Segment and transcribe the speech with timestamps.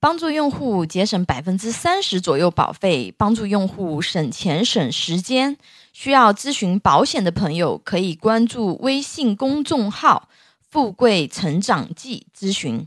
[0.00, 5.56] 帮助用户节省百分之三十左右保费，帮助用户省钱省时间。
[5.92, 10.28] 需要咨询保险的朋友，可以关注微信公众号
[10.70, 12.86] “富贵成长记”咨询。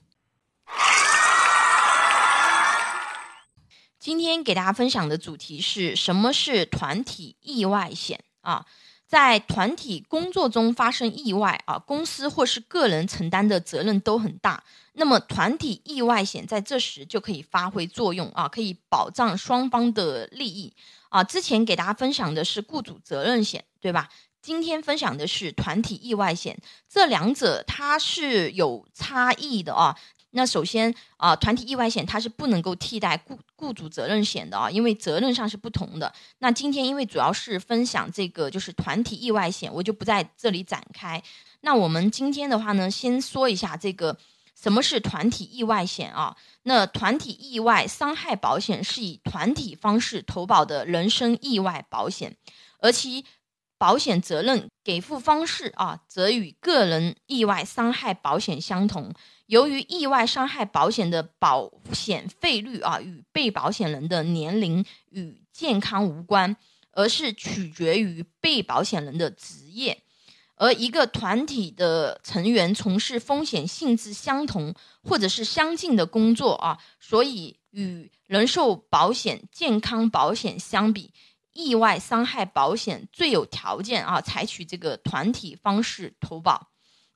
[3.99, 8.65] 今天给大家分享的主题是什么是团体意外险啊？
[9.12, 14.63] 在团体工作中发生意外啊，公司或是个人承担的责任都很大。
[14.93, 20.73] 那么团体意外险在这时就可以发挥作用啊，可以保障双方的利益
[21.09, 21.21] 啊。
[21.21, 24.07] 之前给大家分享的是雇主责任险，对吧？
[24.41, 26.57] 今天分享的是团体意外险，
[26.88, 29.97] 这两者它是有差异的啊。
[30.31, 36.12] 那首先啊，团体意外险它是不能够替代雇雇主责任险的啊，因为责任上是不同的。
[36.39, 41.22] 那今天因为主要是分享这个就是团体意外险，我就不在这里展开。
[41.62, 44.17] 那我们今天的话呢，先说一下这个
[44.55, 46.36] 什么是团体意外险啊？
[46.63, 52.38] 那团体意外伤害保险是以团体方式投保的人身意外保险，
[52.80, 53.25] 而其
[53.77, 59.11] 保险责任给付方式啊，则与个人意外伤害保险相同。
[59.52, 66.55] 由于意外伤害保险的保险费率啊，与被保险人的年龄与健康无关，
[66.91, 70.03] 而是取决于被保险人的职业。
[70.55, 81.11] 而一个团体的成员从事风险性质相同或者是相近的工作啊，所以与人寿保险、健康保险相比，
[81.52, 86.70] 意外伤害保险最有条件啊，采取这个团体方式投保。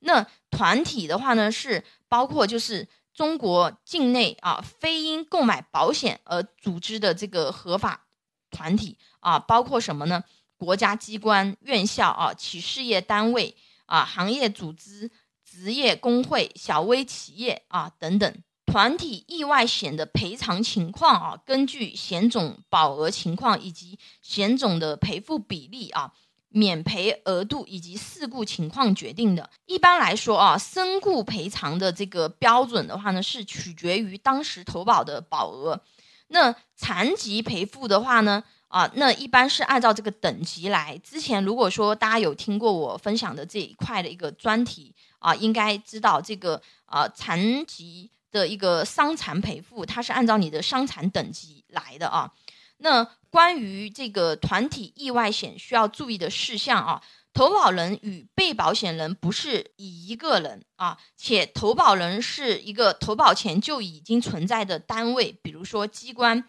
[0.05, 8.05] 那团体的话呢，是包括就是中国境内啊，非因购买保险而组织的这个合法
[8.51, 10.23] 团体啊，包括什么呢？
[10.57, 15.11] 国家机关、院校啊，企事业单位啊，行业组织、
[15.43, 18.43] 职业工会、小微企业啊等等。
[18.65, 26.13] 团体意外险的赔偿情况啊，根据险种保额情况以及险种的赔付比例啊。
[26.49, 29.49] 免赔额度以及事故情况决定的。
[29.65, 35.81] 一般来说啊，身故赔偿的这个标准的话呢，是取决于当时投保的保额。
[36.29, 40.97] 那残疾赔付的话呢，啊，那一般是按照这个等级来。
[41.03, 52.31] 之前如果说大家有听过我分享的这一块的一个专题啊，应该知道这个啊残疾的一个伤残赔付，它是按照你的伤残等级来的啊。
[52.77, 57.01] 那关于这个团体意外险需要注意的事项啊，
[57.33, 66.43] 投保人与被保险人不是一个人啊，且投保人是一个投保前就已经存在的单位，比如说机关、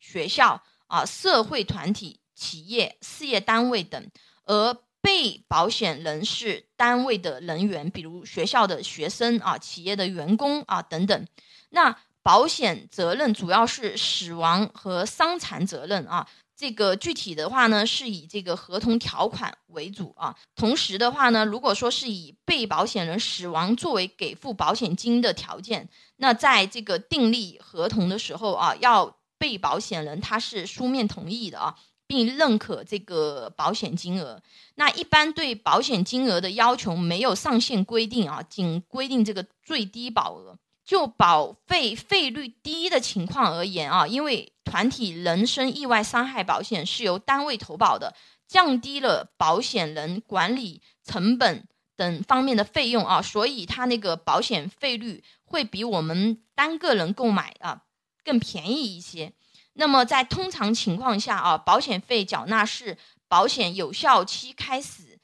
[0.00, 4.10] 学校啊、社会团体、企业、事业单位等，
[4.44, 11.26] 而被保险人是单位的人员，比如学校的学生啊、企业的员工啊等等。
[11.70, 20.36] 那保险责任主要是死亡和伤残责任啊，这个具体的话呢，是以这个合同条款为主啊。
[20.54, 31.74] 同时的话呢，如果说是以被保险人死亡作为给付保险金的条件，那在这个订立合同的时候啊，要被保险人他是书面同意的啊，
[32.06, 34.40] 并认可这个保险金额。
[34.76, 40.56] 那一般对保险金额的要求没有上限规定啊，仅规定这个最低保额。
[40.92, 48.14] 就保费费率低的情况而言啊，因为团体人身意外伤害保险是由单位投保的，
[48.46, 51.66] 降低了保险人管理成本
[51.96, 57.84] 等方面的费用啊，所以它那个保险费率会比我们单个人购买啊
[58.22, 59.32] 更便宜一些。
[59.72, 62.98] 那么在通常情况下啊，保险费缴纳是
[63.28, 65.18] 保险有效期开始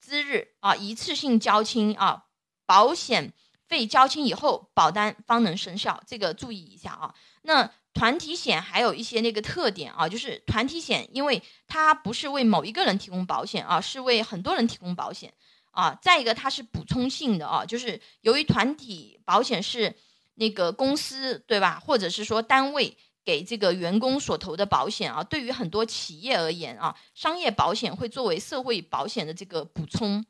[0.00, 2.26] 之日啊一次性交清啊，
[2.64, 3.32] 保险。
[3.68, 7.14] 费交清以后，保单方能生效，这个注意一下啊。
[7.42, 15.32] 那团体险还有一些那个特点啊，就是团体险，因为它不是为某一个人提供保险啊，是为很多人提供保险
[15.72, 15.98] 啊。
[16.00, 19.94] 再一个，它是补充性的啊，就是由于团体保险是
[20.34, 30.24] 那个公司对吧，或者是说单位给这个员工所投的保险啊，对于很多企业而言啊，商业保险会作为社会保险的这个补充。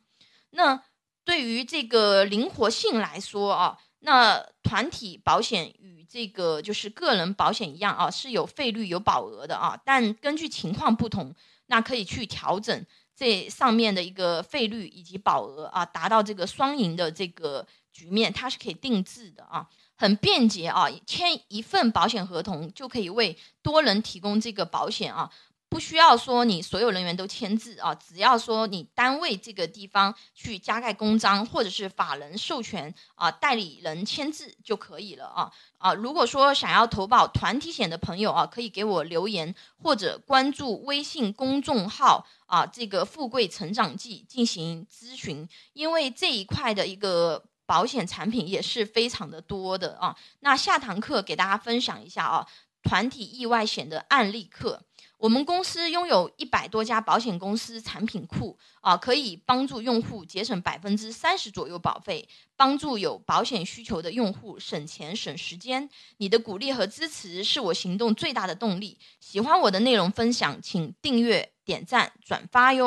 [0.51, 0.83] 那
[1.29, 11.35] 对于这个灵活性来说啊，那团体保险与这个就是个人保险一样啊，是有费率有保额的啊，但根据情况不同，
[11.67, 25.31] 那可以去调整这上面的一个费率以及保额啊，达到这个双赢的这个局面，它是可以定制的啊，很便捷啊，签一份保险合同就可以为多人提供这个保险啊。
[25.71, 35.93] 不需要说你所有人员都签字啊，只要说你单位这个地方去加盖公章，或者是法人授权啊，代理人签字就可以了啊啊！
[35.93, 50.17] 如果说想要投保团体险的朋友啊，可以给我留言或者关注微信公众号啊，这个“富贵成长记”进行咨询，因为这一块的一个保险产品也是非常的多的啊。
[50.41, 52.47] 那下堂课给大家分享一下啊，
[52.89, 54.83] 团体意外险的案例课。
[55.19, 62.27] 我们公司拥有一百多家保险公司产品库啊，可以帮助用户节省百分之三十左右保费，
[62.57, 65.91] 帮助有保险需求的用户省钱省时间。
[66.19, 68.99] 你的鼓励和支持是我行动最大的动力。
[69.21, 72.87] 喜欢我的内容分享，请订阅、点赞、转发哟。